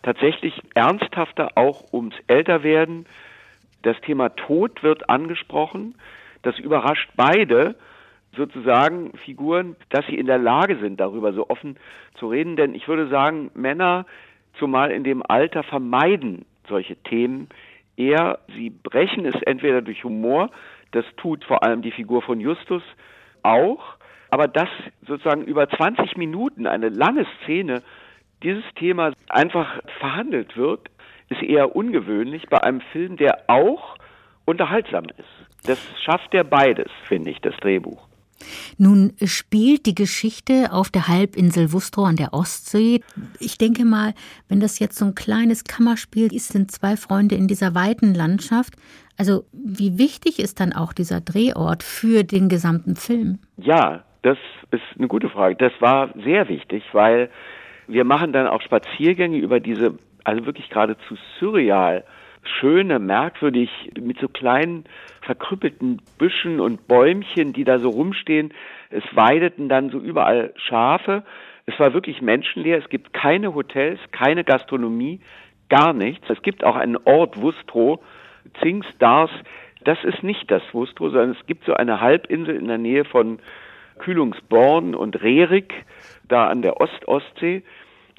tatsächlich 0.03 0.61
ernsthafter 0.75 1.51
auch 1.55 1.93
ums 1.93 2.17
Älterwerden. 2.27 3.07
Das 3.83 4.01
Thema 4.01 4.31
Tod 4.31 4.83
wird 4.83 5.09
angesprochen. 5.09 5.95
Das 6.43 6.59
überrascht 6.59 7.11
beide 7.15 7.77
sozusagen 8.37 9.13
Figuren, 9.25 9.77
dass 9.91 10.07
sie 10.07 10.17
in 10.17 10.27
der 10.27 10.39
Lage 10.39 10.79
sind, 10.79 11.01
darüber 11.01 11.33
so 11.33 11.49
offen 11.49 11.77
zu 12.15 12.29
reden. 12.29 12.57
Denn 12.57 12.75
ich 12.75 12.89
würde 12.89 13.09
sagen, 13.09 13.51
Männer, 13.55 14.07
zumal 14.59 14.91
in 14.91 15.05
dem 15.05 15.23
Alter, 15.27 15.63
vermeiden 15.63 16.45
solche 16.69 16.97
Themen 16.97 17.49
eher. 17.97 18.39
Sie 18.57 18.71
brechen 18.71 19.27
es 19.27 19.41
entweder 19.43 19.83
durch 19.83 20.05
Humor, 20.05 20.51
das 20.93 21.05
tut 21.17 21.45
vor 21.45 21.63
allem 21.63 21.83
die 21.83 21.91
Figur 21.91 22.23
von 22.23 22.41
Justus 22.41 22.83
auch, 23.43 23.97
aber 24.31 24.49
dass 24.49 24.69
sozusagen 25.07 25.45
über 25.45 25.69
20 25.69 26.17
Minuten 26.17 26.67
eine 26.67 26.89
lange 26.89 27.27
Szene 27.43 27.83
dieses 28.43 28.65
Thema 28.77 29.13
einfach 29.29 29.81
verhandelt 29.99 30.57
wird, 30.57 30.89
ist 31.29 31.43
eher 31.43 31.77
ungewöhnlich 31.77 32.49
bei 32.49 32.63
einem 32.63 32.81
Film, 32.93 33.17
der 33.17 33.45
auch 33.49 33.97
unterhaltsam 34.45 35.05
ist. 35.05 35.67
Das 35.67 35.79
schafft 36.05 36.35
er 36.35 36.45
beides, 36.45 36.91
finde 37.07 37.31
ich, 37.31 37.41
das 37.41 37.57
Drehbuch. 37.59 38.09
Nun 38.79 39.13
spielt 39.25 39.87
die 39.87 39.95
Geschichte 39.95 40.73
auf 40.73 40.91
der 40.91 41.09
Halbinsel 41.09 41.73
Wustrow 41.73 42.07
an 42.07 42.17
der 42.17 42.33
Ostsee. 42.33 43.01
Ich 43.39 43.59
denke 43.59 43.85
mal, 43.85 44.15
wenn 44.49 44.61
das 44.61 44.79
jetzt 44.79 44.99
so 44.99 45.05
ein 45.05 45.15
kleines 45.15 45.65
Kammerspiel 45.65 46.33
ist, 46.33 46.49
sind 46.49 46.71
zwei 46.71 46.97
Freunde 46.97 47.35
in 47.35 47.49
dieser 47.49 47.75
weiten 47.75 48.15
Landschaft. 48.15 48.75
Also 49.19 49.45
wie 49.53 49.99
wichtig 49.99 50.39
ist 50.39 50.61
dann 50.61 50.73
auch 50.73 50.93
dieser 50.93 51.21
Drehort 51.21 51.83
für 51.83 52.25
den 52.25 52.49
gesamten 52.49 52.97
Film? 52.97 53.39
Ja, 53.57 54.05
das 54.23 54.39
ist 54.71 54.83
eine 54.99 55.09
gute 55.09 55.29
Frage. 55.29 55.57
Das 55.57 55.73
war 55.81 56.11
sehr 56.25 56.49
wichtig, 56.49 56.83
weil 56.93 57.31
wir 57.89 58.05
machen 58.05 58.33
dann 58.33 58.47
auch 58.47 58.63
Spaziergänge 58.63 59.39
über 59.39 59.61
diese, 59.61 59.99
also 60.25 60.47
wirklich 60.47 60.69
geradezu 60.71 61.17
surreal 61.39 62.05
schöne, 62.61 62.99
merkwürdig, 62.99 63.71
mit 64.01 64.19
so 64.21 64.29
kleinen 64.29 64.85
verkrüppelten 65.23 66.03
Büschen 66.19 66.61
und 66.61 66.87
Bäumchen, 66.87 67.53
die 67.53 67.65
da 67.65 67.79
so 67.79 67.91
rumstehen. 67.91 68.53
Es 68.91 69.05
weideten 69.15 69.69
dann 69.69 69.91
so 69.91 69.99
überall 69.99 70.53
Schafe. 70.57 71.25
Es 71.67 71.79
war 71.79 71.95
wirklich 71.95 72.21
menschenleer. 72.21 72.79
Es 72.79 72.89
gibt 72.89 73.13
keine 73.13 73.55
Hotels, 73.55 74.01
keine 74.11 74.45
Gastronomie, 74.45 75.21
gar 75.69 75.93
nichts. 75.93 76.29
Es 76.29 76.43
gibt 76.43 76.65
auch 76.65 76.77
einen 76.77 76.97
Ort 77.05 77.41
Wustrow, 77.41 78.01
Zingstars. 78.61 79.31
Das 79.85 80.03
ist 80.05 80.23
nicht 80.23 80.51
das 80.51 80.63
Wustrow, 80.73 81.11
sondern 81.11 81.37
es 81.39 81.47
gibt 81.47 81.65
so 81.65 81.75
eine 81.75 82.01
Halbinsel 82.01 82.57
in 82.57 82.69
der 82.69 82.79
Nähe 82.79 83.05
von 83.05 83.39
Kühlungsborn 83.99 84.95
und 84.95 85.23
Rerik, 85.23 85.73
da 86.29 86.49
an 86.49 86.63
der 86.63 86.81
Ostostsee, 86.81 87.63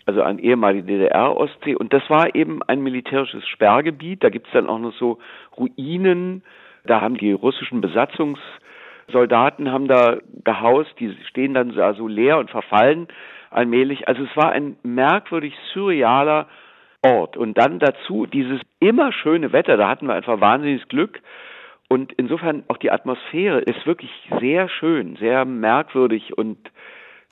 also 0.06 0.22
an 0.22 0.40
ehemalige 0.40 0.84
DDR-Ostsee. 0.84 1.76
Und 1.76 1.94
das 1.94 2.10
war 2.10 2.36
eben 2.36 2.62
ein 2.64 2.82
militärisches 2.82 3.46
Sperrgebiet. 3.48 4.24
Da 4.24 4.30
gibt 4.30 4.48
es 4.48 4.54
dann 4.54 4.68
auch 4.68 4.80
noch 4.80 4.94
so 4.94 5.20
Ruinen. 5.58 6.44
Da 6.86 7.02
haben 7.02 7.18
die 7.18 7.32
russischen 7.32 7.82
Besatzungssoldaten 7.82 9.72
haben 9.72 9.88
da 9.88 10.18
gehaust. 10.44 10.94
Die 11.00 11.16
stehen 11.30 11.54
dann 11.54 11.76
da 11.76 11.94
so 11.94 12.08
leer 12.08 12.38
und 12.40 12.50
verfallen 12.50 13.08
allmählich. 13.50 14.08
Also 14.08 14.24
es 14.24 14.36
war 14.36 14.52
ein 14.52 14.78
merkwürdig 14.84 15.54
surrealer 15.74 16.48
Ort. 17.06 17.38
Und 17.38 17.58
dann 17.58 17.80
dazu 17.80 18.26
dieses 18.26 18.62
immer 18.80 19.12
schöne 19.12 19.52
Wetter. 19.52 19.78
Da 19.78 19.90
hatten 19.90 20.08
wir 20.08 20.14
einfach 20.14 20.42
wahnsinniges 20.42 20.88
Glück. 20.88 21.22
Und 21.90 22.14
insofern 22.14 22.64
auch 22.70 22.78
die 22.78 22.92
Atmosphäre 22.92 23.60
ist 23.60 23.86
wirklich 23.86 24.12
sehr 24.40 24.68
schön, 24.68 25.16
sehr 25.18 25.46
merkwürdig 25.46 26.38
und 26.38 26.58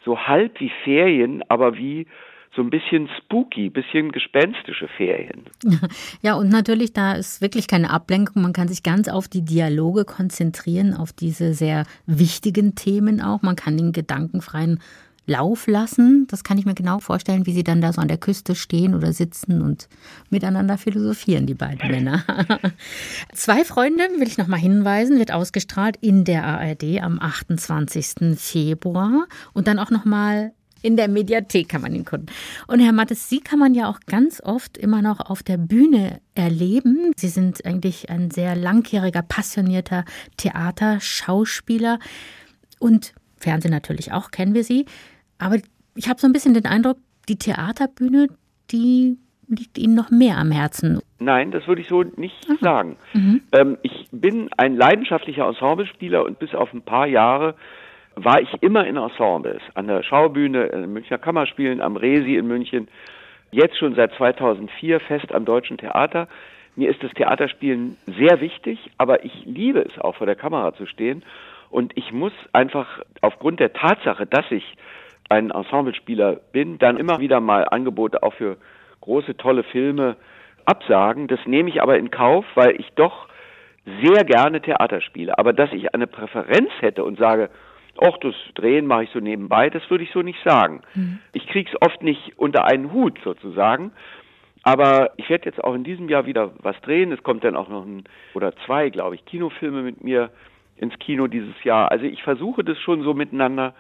so 0.04 0.28
halb 0.28 0.60
wie 0.60 0.72
Ferien, 0.84 1.44
aber 1.48 1.78
wie 1.78 2.08
so 2.56 2.62
ein 2.62 2.70
bisschen 2.70 3.10
spooky, 3.18 3.70
bisschen 3.70 4.12
gespenstische 4.12 4.88
Ferien. 4.98 5.46
Ja, 6.22 6.36
und 6.36 6.50
natürlich, 6.50 6.94
da 6.94 7.14
ist 7.14 7.42
wirklich 7.42 7.68
keine 7.68 7.90
Ablenkung. 7.90 8.44
Man 8.44 8.54
kann 8.54 8.68
sich 8.68 8.84
ganz 8.84 9.08
auf 9.08 9.28
die 9.28 9.44
Dialoge 9.44 10.06
konzentrieren, 10.06 10.94
auf 10.94 11.14
diese 11.14 11.54
sehr 11.54 11.86
wichtigen 12.06 12.76
Themen 12.76 13.22
auch. 13.22 13.42
Man 13.42 13.56
kann 13.56 13.78
den 13.78 13.92
gedankenfreien 13.92 14.80
Lauf 15.26 15.68
lassen. 15.68 16.28
Das 16.30 16.44
kann 16.44 16.58
ich 16.58 16.66
mir 16.66 16.74
genau 16.74 17.00
vorstellen, 17.00 17.46
wie 17.46 17.54
sie 17.54 17.64
dann 17.64 17.82
da 17.82 17.94
so 17.94 18.02
an 18.02 18.08
der 18.08 18.18
Küste 18.18 18.56
stehen 18.56 18.96
oder 18.96 19.14
sitzen 19.14 19.62
und 19.62 19.88
miteinander 20.30 20.78
philosophieren, 20.78 21.46
die 21.46 21.54
beiden 21.54 21.90
Männer. 21.90 22.24
Zwei 23.34 23.64
Freunde, 23.64 24.04
will 24.18 24.28
ich 24.28 24.38
noch 24.38 24.48
mal 24.48 24.60
hinweisen, 24.60 25.20
wird 25.20 25.32
ausgestrahlt 25.32 25.98
in 26.02 26.26
der 26.26 26.46
ARD 26.46 27.02
am 27.02 27.20
28. 27.20 28.38
Februar 28.38 29.28
und 29.54 29.68
dann 29.68 29.80
auch 29.80 29.92
noch 29.92 30.06
mal 30.06 30.54
in 30.82 30.98
der 30.98 31.08
Mediathek 31.08 31.70
kann 31.70 31.82
man 31.82 31.94
ihn 31.94 32.06
gucken. 32.06 32.28
Und 32.68 32.80
Herr 32.80 32.94
Mattes, 32.94 33.30
Sie 33.30 33.40
kann 33.40 33.60
man 33.60 33.74
ja 33.74 33.90
auch 33.90 34.00
ganz 34.08 34.42
oft 34.44 34.78
immer 34.78 35.02
noch 35.02 35.20
auf 35.20 35.44
der 35.44 35.58
Bühne 35.58 36.22
erleben. 36.36 37.12
Sie 37.16 37.28
sind 37.28 37.66
eigentlich 37.66 38.10
ein 38.10 38.32
sehr 38.32 38.56
langjähriger, 38.56 39.22
passionierter 39.22 40.06
Theaterschauspieler 40.38 42.00
und 42.80 43.14
Fernsehen 43.38 43.72
natürlich 43.72 44.12
auch, 44.12 44.32
kennen 44.32 44.54
wir 44.54 44.64
Sie. 44.64 44.86
Aber 45.38 45.58
ich 45.96 46.08
habe 46.08 46.20
so 46.20 46.28
ein 46.28 46.34
bisschen 46.34 46.54
den 46.54 46.66
Eindruck, 46.66 46.98
die 47.28 47.38
Theaterbühne, 47.38 48.28
die 48.72 49.18
liegt 49.48 49.78
Ihnen 49.78 49.96
noch 49.96 50.10
mehr 50.10 50.38
am 50.38 50.52
Herzen. 50.52 51.02
Nein, 51.20 51.52
das 51.52 51.68
würde 51.68 51.82
ich 51.82 51.88
so 51.88 52.04
nicht 52.04 52.36
Aha. 52.50 52.58
sagen. 52.62 52.98
Mhm. 53.14 53.42
Ähm, 53.52 53.78
ich 53.84 54.08
bin 54.12 54.50
ein 54.58 54.76
leidenschaftlicher 54.76 55.46
Ensemblespieler 55.46 56.24
und 56.24 56.40
bis 56.40 56.56
auf 56.56 56.74
ein 56.74 56.82
paar 56.82 57.08
Jahre 57.08 57.56
war 58.16 58.42
ich 58.42 58.50
immer 58.62 58.86
in 58.86 58.98
Ensembles. 58.98 59.62
An 59.74 59.88
der 59.88 60.04
Schaubühne, 60.04 60.66
in 60.66 60.82
den 60.82 60.94
Münchner 60.94 61.18
Kammerspielen, 61.18 61.82
am 61.82 61.96
Resi 61.96 62.36
in 62.36 62.48
München. 62.48 62.88
Jetzt 63.52 63.78
schon 63.78 63.96
seit 63.96 64.14
2004 64.14 65.00
fest 65.00 65.34
am 65.34 65.46
Deutschen 65.46 65.78
Theater. 65.78 66.28
Mir 66.76 66.90
ist 66.90 67.04
das 67.04 67.12
Theaterspielen 67.12 67.98
sehr 68.06 68.40
wichtig, 68.40 68.92
aber 68.98 69.26
ich 69.26 69.46
liebe 69.46 69.80
es 69.80 70.00
auch 70.00 70.16
vor 70.16 70.26
der 70.26 70.36
Kamera 70.36 70.74
zu 70.74 70.86
stehen. 70.86 71.24
Und 71.70 71.98
ich 71.98 72.12
muss 72.12 72.34
einfach 72.54 72.88
aufgrund 73.22 73.60
der 73.60 73.74
Tatsache, 73.74 74.26
dass 74.26 74.50
ich 74.52 74.64
ein 75.30 75.52
Ensemblespieler 75.52 76.40
bin, 76.52 76.78
dann 76.78 76.98
immer 76.98 77.20
wieder 77.20 77.40
mal 77.40 77.66
Angebote 77.66 78.24
auch 78.24 78.34
für 78.34 78.58
große, 79.00 79.38
tolle 79.38 79.64
Filme 79.64 80.18
absagen. 80.66 81.28
Das 81.28 81.40
nehme 81.46 81.70
ich 81.70 81.82
aber 81.82 81.98
in 81.98 82.12
Kauf, 82.12 82.46
weil 82.56 82.80
ich 82.80 82.90
doch 82.96 83.28
sehr 84.02 84.24
gerne 84.26 84.62
Theater 84.62 85.02
spiele. 85.02 85.38
Aber 85.38 85.54
dass 85.54 85.72
ich 85.72 85.94
eine 85.94 86.08
Präferenz 86.08 86.70
hätte 86.82 87.04
und 87.04 87.18
sage, 87.18 87.50
ach, 88.00 88.18
das 88.22 88.36
Drehen 88.56 88.88
mache 88.88 89.04
ich 89.06 89.10
so 89.12 89.20
nebenbei, 89.20 89.70
das 89.70 89.90
würde 89.90 90.04
ich 90.04 90.12
so 90.12 90.22
nicht 90.22 90.40
sagen. 90.44 90.82
Mhm. 90.96 91.20
Ich 91.34 91.48
krieg's 91.48 91.72
oft 91.82 92.02
nicht 92.04 92.38
unter 92.38 92.66
einen 92.66 92.92
Hut 92.92 93.20
sozusagen. 93.24 93.92
Aber 94.64 95.12
ich 95.18 95.30
werde 95.30 95.46
jetzt 95.46 95.64
auch 95.64 95.74
in 95.74 95.84
diesem 95.84 96.08
Jahr 96.08 96.26
wieder 96.26 96.52
was 96.60 96.80
drehen. 96.82 97.12
Es 97.12 97.24
kommt 97.24 97.44
dann 97.44 97.56
auch 97.56 97.68
noch 97.68 97.84
ein 97.84 98.04
oder 98.36 98.54
zwei, 98.66 98.90
glaube 98.90 99.16
ich, 99.16 99.26
Kinofilme 99.26 99.82
mit 99.82 100.04
mir 100.04 100.30
ins 100.78 100.98
Kino 101.00 101.28
dieses 101.28 101.64
Jahr. 101.64 101.92
Also 101.92 102.06
ich 102.06 102.22
versuche 102.24 102.64
das 102.64 102.78
schon 102.80 103.04
so 103.04 103.14
miteinander 103.14 103.74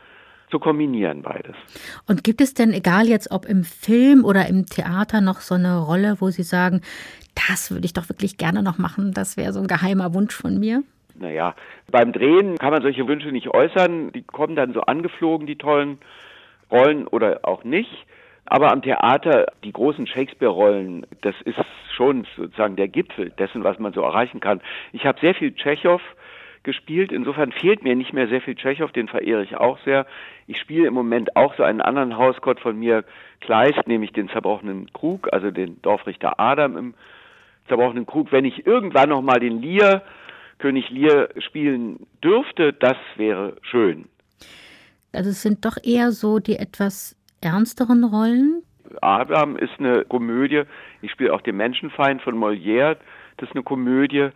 zu 0.49 0.59
kombinieren, 0.59 1.21
beides. 1.21 1.55
Und 2.07 2.23
gibt 2.23 2.41
es 2.41 2.53
denn, 2.53 2.73
egal 2.73 3.07
jetzt 3.07 3.31
ob 3.31 3.45
im 3.45 3.63
Film 3.63 4.25
oder 4.25 4.47
im 4.47 4.65
Theater, 4.65 5.21
noch 5.21 5.39
so 5.39 5.55
eine 5.55 5.79
Rolle, 5.79 6.17
wo 6.19 6.29
Sie 6.29 6.43
sagen, 6.43 6.81
das 7.49 7.71
würde 7.71 7.85
ich 7.85 7.93
doch 7.93 8.09
wirklich 8.09 8.37
gerne 8.37 8.61
noch 8.61 8.77
machen, 8.77 9.13
das 9.13 9.37
wäre 9.37 9.53
so 9.53 9.61
ein 9.61 9.67
geheimer 9.67 10.13
Wunsch 10.13 10.35
von 10.35 10.59
mir? 10.59 10.83
Naja, 11.21 11.55
beim 11.89 12.11
Drehen 12.11 12.57
kann 12.57 12.71
man 12.71 12.81
solche 12.81 13.07
Wünsche 13.07 13.31
nicht 13.31 13.49
äußern. 13.49 14.11
Die 14.11 14.23
kommen 14.23 14.55
dann 14.55 14.73
so 14.73 14.81
angeflogen, 14.81 15.47
die 15.47 15.57
tollen 15.57 15.99
Rollen 16.71 17.07
oder 17.07 17.41
auch 17.43 17.63
nicht. 17.63 18.05
Aber 18.45 18.71
am 18.71 18.81
Theater, 18.81 19.45
die 19.63 19.71
großen 19.71 20.07
Shakespeare-Rollen, 20.07 21.05
das 21.21 21.35
ist 21.45 21.59
schon 21.95 22.25
sozusagen 22.35 22.75
der 22.75 22.87
Gipfel 22.87 23.29
dessen, 23.29 23.63
was 23.63 23.79
man 23.79 23.93
so 23.93 24.01
erreichen 24.01 24.39
kann. 24.39 24.61
Ich 24.91 25.05
habe 25.05 25.19
sehr 25.19 25.35
viel 25.35 25.53
Tschechow 25.53 26.01
gespielt. 26.63 27.11
Insofern 27.11 27.51
fehlt 27.51 27.83
mir 27.83 27.95
nicht 27.95 28.13
mehr 28.13 28.27
sehr 28.27 28.41
viel 28.41 28.55
Tschechow, 28.55 28.91
den 28.91 29.07
verehre 29.07 29.43
ich 29.43 29.55
auch 29.55 29.79
sehr. 29.85 30.05
Ich 30.47 30.59
spiele 30.59 30.87
im 30.87 30.93
Moment 30.93 31.35
auch 31.35 31.55
so 31.55 31.63
einen 31.63 31.81
anderen 31.81 32.17
Hausgott 32.17 32.59
von 32.59 32.77
mir, 32.77 33.03
Kleist, 33.39 33.87
nämlich 33.87 34.11
den 34.11 34.29
zerbrochenen 34.29 34.91
Krug, 34.93 35.29
also 35.31 35.49
den 35.49 35.81
Dorfrichter 35.81 36.39
Adam 36.39 36.77
im 36.77 36.93
zerbrochenen 37.67 38.05
Krug. 38.05 38.31
Wenn 38.31 38.45
ich 38.45 38.67
irgendwann 38.67 39.09
nochmal 39.09 39.39
den 39.39 39.61
Lear, 39.61 40.03
König 40.61 40.89
Lear 40.91 41.29
spielen 41.39 42.05
dürfte, 42.23 42.71
das 42.71 42.97
wäre 43.17 43.55
schön. 43.63 44.05
Also 45.11 45.31
es 45.31 45.41
sind 45.41 45.65
doch 45.65 45.77
eher 45.83 46.11
so 46.11 46.39
die 46.39 46.55
etwas 46.55 47.15
ernsteren 47.41 48.03
Rollen. 48.03 48.63
Adam 49.01 49.57
ist 49.57 49.73
eine 49.79 50.05
Komödie. 50.05 50.63
Ich 51.01 51.11
spiele 51.11 51.33
auch 51.33 51.41
den 51.41 51.57
Menschenfeind 51.57 52.21
von 52.21 52.37
Molière. 52.37 52.97
Das 53.37 53.49
ist 53.49 53.55
eine 53.55 53.63
Komödie. 53.63 54.29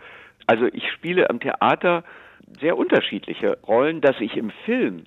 Also 0.47 0.65
ich 0.65 0.91
spiele 0.91 1.29
am 1.29 1.39
Theater 1.39 2.03
sehr 2.59 2.77
unterschiedliche 2.77 3.57
Rollen, 3.67 4.01
dass 4.01 4.19
ich 4.19 4.35
im 4.35 4.51
Film 4.65 5.03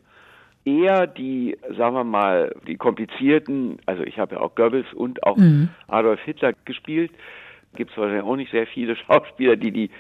eher 0.65 1.07
die, 1.07 1.57
sagen 1.77 1.95
wir 1.95 2.05
mal, 2.05 2.55
die 2.67 2.77
komplizierten, 2.77 3.79
also 3.87 4.03
ich 4.03 4.19
habe 4.19 4.37
ja 4.37 4.41
auch 4.41 4.55
Goebbels 4.55 4.93
und 4.93 5.23
auch 5.25 5.37
mhm. 5.37 5.71
Adolf 5.89 6.21
Hitler 6.21 6.53
gespielt, 6.65 7.11
gibt 7.75 7.91
es 7.91 7.97
wahrscheinlich 7.97 8.25
auch 8.25 8.37
nicht 8.37 8.53
sehr 8.53 8.67
viele 8.67 8.97
Schauspieler, 8.97 9.57
die 9.57 9.73
die 9.73 9.91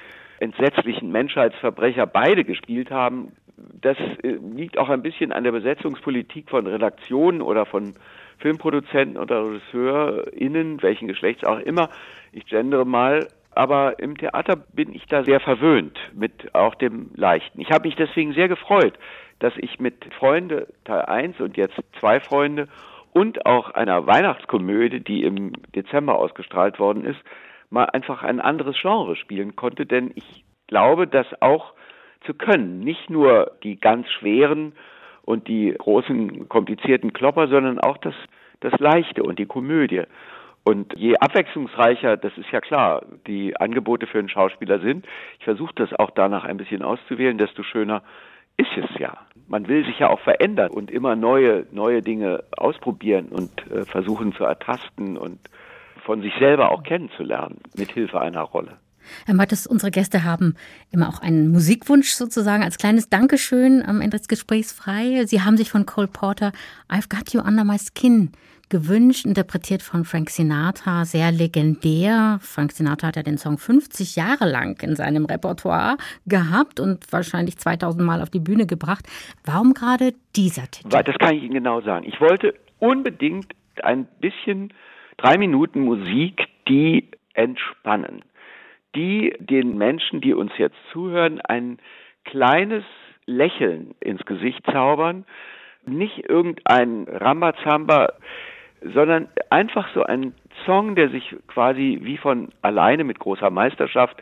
entsetzlichen 0.40 1.10
Menschheitsverbrecher 1.10 2.06
beide 2.06 2.44
gespielt 2.44 2.90
haben. 2.90 3.32
Das 3.80 3.96
äh, 4.22 4.38
liegt 4.54 4.78
auch 4.78 4.88
ein 4.88 5.02
bisschen 5.02 5.32
an 5.32 5.44
der 5.44 5.52
Besetzungspolitik 5.52 6.48
von 6.50 6.66
Redaktionen 6.66 7.42
oder 7.42 7.66
von 7.66 7.94
Filmproduzenten 8.38 9.16
oder 9.16 9.44
RegisseurInnen, 9.44 10.82
welchen 10.82 11.08
Geschlechts 11.08 11.44
auch 11.44 11.58
immer. 11.58 11.90
Ich 12.32 12.46
gendere 12.46 12.86
mal, 12.86 13.26
aber 13.52 13.98
im 13.98 14.16
Theater 14.16 14.56
bin 14.56 14.94
ich 14.94 15.06
da 15.06 15.24
sehr 15.24 15.40
verwöhnt 15.40 15.98
mit 16.14 16.54
auch 16.54 16.76
dem 16.76 17.10
Leichten. 17.16 17.60
Ich 17.60 17.70
habe 17.70 17.88
mich 17.88 17.96
deswegen 17.96 18.32
sehr 18.32 18.48
gefreut, 18.48 18.94
dass 19.40 19.52
ich 19.56 19.80
mit 19.80 20.04
Freunde 20.14 20.68
Teil 20.84 21.02
1 21.02 21.40
und 21.40 21.56
jetzt 21.56 21.74
zwei 21.98 22.20
Freunde 22.20 22.68
und 23.12 23.46
auch 23.46 23.70
einer 23.70 24.06
Weihnachtskomödie, 24.06 25.00
die 25.00 25.24
im 25.24 25.52
Dezember 25.74 26.16
ausgestrahlt 26.16 26.78
worden 26.78 27.04
ist, 27.04 27.18
mal 27.70 27.84
einfach 27.84 28.22
ein 28.22 28.40
anderes 28.40 28.76
Genre 28.80 29.16
spielen 29.16 29.56
konnte, 29.56 29.86
denn 29.86 30.12
ich 30.14 30.44
glaube, 30.66 31.06
das 31.06 31.26
auch 31.40 31.74
zu 32.24 32.34
können. 32.34 32.80
Nicht 32.80 33.10
nur 33.10 33.52
die 33.62 33.78
ganz 33.78 34.08
schweren 34.10 34.72
und 35.22 35.48
die 35.48 35.74
großen, 35.76 36.48
komplizierten 36.48 37.12
Klopper, 37.12 37.48
sondern 37.48 37.78
auch 37.78 37.98
das, 37.98 38.14
das 38.60 38.72
Leichte 38.78 39.22
und 39.22 39.38
die 39.38 39.46
Komödie. 39.46 40.04
Und 40.64 40.92
je 40.96 41.16
abwechslungsreicher, 41.16 42.16
das 42.16 42.36
ist 42.36 42.50
ja 42.50 42.60
klar, 42.60 43.02
die 43.26 43.56
Angebote 43.58 44.06
für 44.06 44.18
einen 44.18 44.28
Schauspieler 44.28 44.80
sind, 44.80 45.06
ich 45.38 45.44
versuche 45.44 45.74
das 45.76 45.92
auch 45.94 46.10
danach 46.10 46.44
ein 46.44 46.58
bisschen 46.58 46.82
auszuwählen, 46.82 47.38
desto 47.38 47.62
schöner 47.62 48.02
ist 48.58 48.76
es 48.76 48.98
ja. 48.98 49.16
Man 49.46 49.68
will 49.68 49.86
sich 49.86 49.98
ja 49.98 50.10
auch 50.10 50.20
verändern 50.20 50.70
und 50.70 50.90
immer 50.90 51.16
neue, 51.16 51.64
neue 51.70 52.02
Dinge 52.02 52.44
ausprobieren 52.56 53.28
und 53.28 53.50
äh, 53.70 53.84
versuchen 53.84 54.34
zu 54.34 54.44
ertasten 54.44 55.16
und 55.16 55.38
von 56.08 56.22
sich 56.22 56.32
selber 56.38 56.70
auch 56.70 56.84
kennenzulernen, 56.84 57.58
mit 57.76 57.92
Hilfe 57.92 58.18
einer 58.18 58.40
Rolle. 58.40 58.78
Herr 59.26 59.34
Mattes, 59.34 59.66
unsere 59.66 59.90
Gäste 59.90 60.24
haben 60.24 60.54
immer 60.90 61.06
auch 61.06 61.20
einen 61.20 61.50
Musikwunsch 61.50 62.12
sozusagen 62.12 62.62
als 62.62 62.78
kleines 62.78 63.10
Dankeschön 63.10 63.84
am 63.86 64.00
Ende 64.00 64.16
des 64.16 64.26
Gesprächs 64.26 64.72
frei. 64.72 65.26
Sie 65.26 65.42
haben 65.42 65.58
sich 65.58 65.70
von 65.70 65.84
Cole 65.84 66.08
Porter 66.08 66.52
I've 66.88 67.14
Got 67.14 67.34
You 67.34 67.42
Under 67.42 67.62
My 67.62 67.76
Skin 67.78 68.32
gewünscht, 68.70 69.26
interpretiert 69.26 69.82
von 69.82 70.06
Frank 70.06 70.30
Sinatra, 70.30 71.04
sehr 71.04 71.30
legendär. 71.30 72.38
Frank 72.40 72.72
Sinatra 72.72 73.08
hat 73.08 73.16
ja 73.16 73.22
den 73.22 73.36
Song 73.36 73.58
50 73.58 74.16
Jahre 74.16 74.50
lang 74.50 74.82
in 74.82 74.96
seinem 74.96 75.26
Repertoire 75.26 75.98
gehabt 76.24 76.80
und 76.80 77.04
wahrscheinlich 77.12 77.58
2000 77.58 78.02
Mal 78.02 78.22
auf 78.22 78.30
die 78.30 78.40
Bühne 78.40 78.64
gebracht. 78.64 79.04
Warum 79.44 79.74
gerade 79.74 80.14
dieser 80.34 80.70
Titel? 80.70 80.88
Das 80.88 81.18
kann 81.18 81.36
ich 81.36 81.42
Ihnen 81.42 81.52
genau 81.52 81.82
sagen. 81.82 82.06
Ich 82.06 82.18
wollte 82.18 82.54
unbedingt 82.78 83.52
ein 83.82 84.06
bisschen 84.20 84.72
drei 85.18 85.36
Minuten 85.36 85.80
Musik, 85.82 86.48
die 86.66 87.10
entspannen, 87.34 88.22
die 88.94 89.34
den 89.38 89.76
Menschen, 89.76 90.20
die 90.20 90.32
uns 90.32 90.52
jetzt 90.56 90.76
zuhören, 90.92 91.40
ein 91.42 91.78
kleines 92.24 92.84
Lächeln 93.26 93.94
ins 94.00 94.24
Gesicht 94.24 94.64
zaubern. 94.72 95.26
Nicht 95.84 96.28
irgendein 96.28 97.06
Rambazamba, 97.08 98.12
sondern 98.82 99.28
einfach 99.50 99.88
so 99.94 100.02
ein 100.02 100.34
Song, 100.64 100.94
der 100.94 101.10
sich 101.10 101.36
quasi 101.46 101.98
wie 102.02 102.16
von 102.16 102.48
alleine 102.62 103.04
mit 103.04 103.18
großer 103.18 103.50
Meisterschaft, 103.50 104.16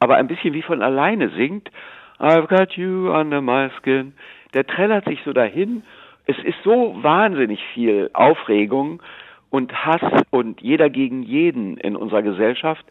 aber 0.00 0.16
ein 0.16 0.28
bisschen 0.28 0.54
wie 0.54 0.62
von 0.62 0.82
alleine 0.82 1.30
singt. 1.30 1.70
I've 2.18 2.46
got 2.48 2.72
you 2.72 3.12
under 3.12 3.40
my 3.40 3.70
skin. 3.78 4.14
Der 4.54 4.66
trällert 4.66 5.04
sich 5.06 5.20
so 5.24 5.32
dahin. 5.32 5.82
Es 6.26 6.38
ist 6.38 6.58
so 6.62 6.96
wahnsinnig 7.02 7.62
viel 7.74 8.10
Aufregung 8.12 9.02
und 9.50 9.72
Hass 9.72 10.02
und 10.30 10.60
jeder 10.60 10.90
gegen 10.90 11.22
jeden 11.22 11.76
in 11.78 11.96
unserer 11.96 12.22
Gesellschaft. 12.22 12.84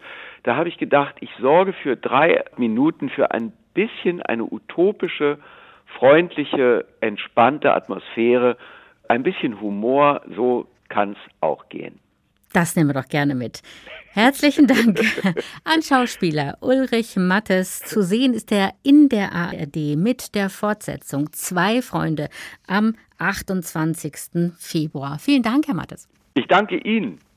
Da 0.44 0.56
habe 0.56 0.70
ich 0.70 0.78
gedacht, 0.78 1.16
ich 1.20 1.30
sorge 1.40 1.74
für 1.74 1.96
drei 1.96 2.44
Minuten 2.58 3.10
für 3.10 3.32
ein 3.32 3.54
bisschen 3.74 4.22
eine 4.22 4.44
utopische, 4.44 5.38
freundliche, 5.86 6.86
entspannte 7.00 7.74
Atmosphäre, 7.74 8.58
ein 9.08 9.24
bisschen 9.24 9.62
Humor, 9.62 10.22
so 10.36 10.68
kann 10.90 11.12
es 11.12 11.32
auch 11.42 11.70
gehen. 11.70 12.00
Das 12.54 12.76
nehmen 12.76 12.90
wir 12.90 13.02
doch 13.02 13.10
gerne 13.10 13.36
mit. 13.36 13.62
Herzlichen 14.14 14.68
Dank 14.68 15.00
an 15.64 15.84
Schauspieler 15.84 16.58
Ulrich 16.62 17.18
Mattes. 17.18 17.82
Zu 17.82 18.02
sehen 18.02 18.34
ist 18.34 18.52
er 18.52 18.72
in 18.84 19.10
der 19.10 19.34
ARD 19.34 19.96
mit 19.96 20.34
der 20.34 20.50
Fortsetzung 20.50 21.32
Zwei 21.34 21.82
Freunde 21.82 22.30
am 22.66 22.96
28. 23.20 24.54
Februar. 24.58 25.20
Vielen 25.20 25.44
Dank, 25.44 25.68
Herr 25.68 25.76
Mattes. 25.76 26.08
Ich 26.38 26.46
danke 26.46 26.78
Ihnen. 26.78 27.20